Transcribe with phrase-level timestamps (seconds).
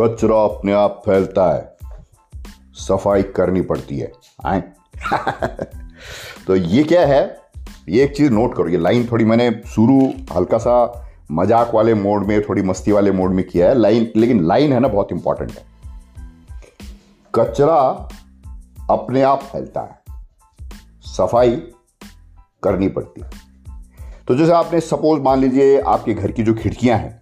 [0.00, 1.76] कचरा अपने आप फैलता है।
[2.72, 4.12] सफ़ाई करनी पड़ती है।
[4.46, 4.62] आए।
[6.46, 7.40] तो ये क्या है?
[7.88, 12.26] ये एक चीज़ नोट करो। ये लाइन थोड़ी मैंने शुरू हल्का सा मज़ाक वाले मोड
[12.26, 15.50] में, थोड़ी मस्ती वाले मोड में किया है। लाइन लेकिन लाइन है ना, बहुत इंपॉर्टेंट
[15.50, 15.64] है।
[17.34, 18.08] कचरा
[18.90, 19.98] अपने आप फैलता है।
[21.02, 21.56] सफ़ाई
[22.62, 23.30] करनी पड़ती है।
[24.28, 27.20] तो जैसे आपने सपोज़ मान लीजिए आपके घर की जो खिड़कियाँ हैं,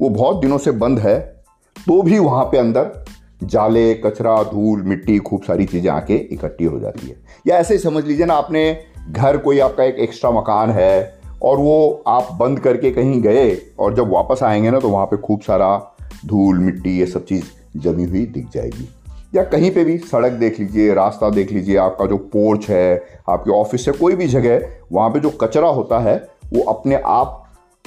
[0.00, 1.37] वो बहुत दिनों से बंद है।
[1.86, 3.04] तो भी वहाँ पे अंदर
[3.44, 7.80] जाले, कचरा, धूल, मिट्टी, खूब सारी चीज़ें आके इकट्ठी हो जाती है। या ऐसे ही
[7.80, 8.78] समझ लीजिए ना, आपने
[9.10, 13.94] घर कोई आपका एक एक्स्ट्रा मकान है और वो आप बंद करके कहीं गए और
[13.94, 15.96] जब वापस आएँगे ना तो वहाँ पे खूब सारा
[16.26, 17.44] धूल, मिट्टी, ये सब चीज़
[17.76, 18.88] जमी हुई दिख जाएगी।
[19.34, 23.50] या कहीं पे भी सड़क देख लीजिए, रास्ता देख लीजिए, आपका जो पोर्च है, आपके
[23.50, 27.44] ऑफ़िस है, कोई भी जगह, वहाँ पे जो कचरा होता है, वो अपने आप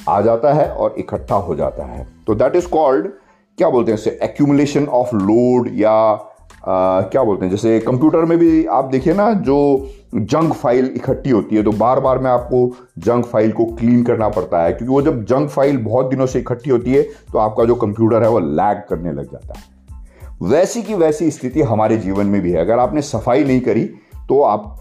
[0.10, 3.08] आ जाता है और इकट्ठा हो जाता है। तो दैट इज़ कॉल्ड
[3.62, 5.92] क्या बोलते हैं इसे एक्यूमुलेशन ऑफ़ लोड या
[6.62, 7.52] आ, क्या बोलते हैं?
[7.52, 9.58] जैसे कंप्यूटर में भी आप देखिए ना जो
[10.16, 12.60] जंक फ़ाइल इकट्ठी होती है तो बार बार में आपको
[12.98, 16.40] जंक फ़ाइल को क्लीन करना पड़ता है। क्योंकि वो जब जंक फ़ाइल बहुत दिनों से
[16.40, 20.82] इकट्ठी होती है तो आपका जो कंप्यूटर है वो लैग करने लग जाता है। वैसी
[20.84, 23.84] की वैसी स्थिति हमारे जीवन में भी है। अगर आपने सफ़ाई नहीं करी
[24.30, 24.78] तो आप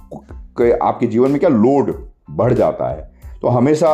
[0.83, 1.51] आपके जीवन में क्या?
[1.51, 1.95] लोड
[2.31, 3.11] बढ़ जाता है।
[3.43, 3.93] तो हमेशा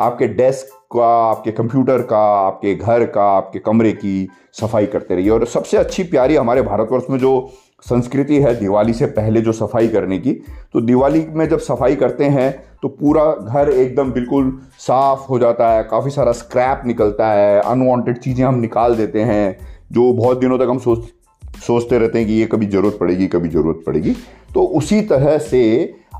[0.00, 5.30] आपके डेस्क का, आपके कंप्यूटर का, आपके घर का, आपके कमरे की सफ़ाई करते रहिए।
[5.30, 7.50] और सबसे अच्छी प्यारी हमारे भारतवर्ष में जो
[7.82, 10.32] संस्कृति है, दिवाली से पहले जो सफ़ाई करने की
[10.72, 12.50] तो दिवाली में जब सफ़ाई करते हैं
[12.82, 18.18] तो पूरा घर एकदम बिल्कुल साफ़ हो जाता है, काफ़ी सारा स्क्रैप निकलता है अनवांटेड
[18.18, 19.56] चीज़ें हम निकाल देते हैं,
[19.92, 21.08] जो बहुत दिनों तक हम सोच,
[21.58, 24.14] सोचते रहते हैं कि ये कभी ज़रूरत पड़ेगी, कभी ज़रूरत पड़ेगी।
[24.54, 25.62] तो उसी तरह से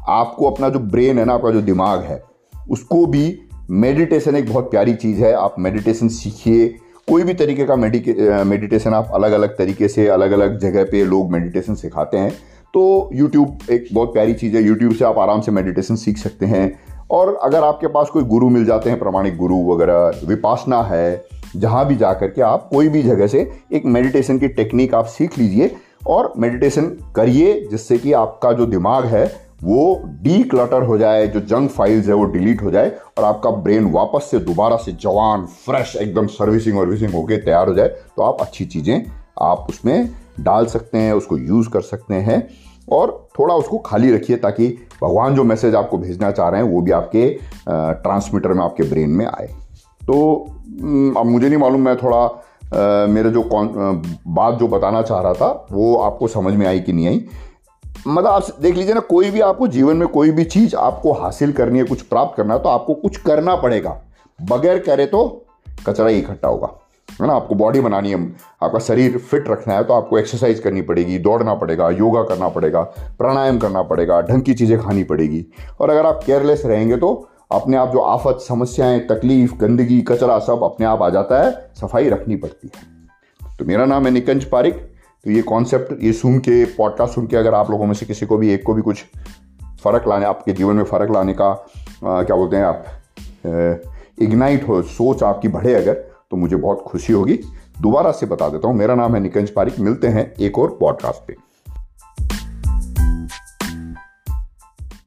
[0.08, 2.22] आपको अपना जो ब्रेन है ना, आपका जो दिमाग है,
[2.70, 3.28] उसको भी
[3.70, 6.68] मेडिटेशन एक बहुत प्यारी चीज़ है। आप मेडिटेशन सीखिए।
[7.08, 7.76] कोई भी तरीके का
[8.44, 12.30] मेडिटेशन आप अलग अलग तरीके से अलग अलग जगह पे लोग मेडिटेशन सिखाते हैं।
[12.74, 16.46] तो यूट्यूब एक बहुत प्यारी चीज़ है। यूट्यूब से आप आराम से मेडिटेशन सीख सकते
[16.46, 16.80] हैं।
[17.10, 21.24] और अगर आपके पास कोई गुरु मिल जाते हैं, प्रमाणिक गुरु वगैरह, विपासना है,
[21.56, 25.38] जहाँ भी जा करके आप कोई भी जगह से एक मेडिटेशन की टेक्निक आप सीख
[25.38, 31.26] लीजिए और मेडिटेशन करिए, जिससे कि आपका जो दिमाग है वो डी क्लटर हो जाए,
[31.26, 34.92] जो जंक फाइल्स है वो डिलीट हो जाए और आपका ब्रेन वापस से दोबारा से
[34.94, 39.04] जवान फ्रेश एकदम सर्विसिंग वर्विसिंग होके तैयार हो जाए तो आप अच्छी चीज़ें
[39.42, 40.10] आप उसमें
[40.40, 42.46] डाल सकते हैं, उसको यूज़ कर सकते हैं
[42.88, 44.68] और थोड़ा उसको खाली रखिए ताकि
[45.02, 47.28] भगवान जो मैसेज आपको भेजना चाह रहे हैं, वो भी आपके
[47.68, 49.46] ट्रांसमीटर में, आपके ब्रेन में आए।
[50.00, 50.46] तो
[51.18, 55.66] अब मुझे नहीं मालूम, मैं थोड़ा मेरे जो कौन बात जो बताना चाह रहा था,
[55.72, 57.24] वो आपको समझ में आई कि नहीं आई।
[58.06, 61.52] मतलब आप देख लीजिए ना, कोई भी आपको जीवन में कोई भी चीज़ आपको हासिल
[61.52, 64.00] करनी है, कुछ प्राप्त करना है तो आपको कुछ करना पड़ेगा।
[64.38, 65.46] बगैर करे तो
[65.86, 66.68] कचरा ही इकट्ठा होगा।
[67.08, 67.32] है ना?
[67.32, 68.18] आपको बॉडी बनानी है,
[68.62, 72.82] आपका शरीर फिट रखना है तो आपको एक्सरसाइज करनी पड़ेगी, दौड़ना पड़ेगा, योगा करना पड़ेगा,
[73.18, 75.44] प्राणायाम करना पड़ेगा, ढंग की चीज़ें खानी पड़ेगी।
[75.80, 80.62] और अगर आप केयरलेस रहेंगे तो अपने आप जो आफत, समस्याएँ, तकलीफ़, गंदगी, कचरा सब
[80.64, 84.89] अपने आप आ जाता है, सफ़ाई रखनी पड़ती है। तो मेरा नाम है निकंज पारिक।
[85.24, 88.26] तो ये कॉन्सेप्ट ये सुन के पॉडकास्ट सुन के अगर आप लोगों में से किसी
[88.26, 89.04] को भी एक को भी कुछ
[89.84, 91.48] फ़र्क लाने आपके जीवन में फ़र्क लाने का
[92.04, 92.84] आ, क्या बोलते हैं आप
[94.18, 95.94] इग्नाइट हो सोच आपकी बढ़े अगर
[96.30, 97.38] तो मुझे बहुत खुशी होगी।
[97.80, 101.26] दोबारा से बता देता हूँ मेरा नाम है निकंज पारिक मिलते हैं एक और पॉडकास्ट
[101.28, 101.36] पे।